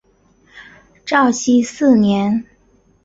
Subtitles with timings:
[1.05, 2.43] 绍熙四年。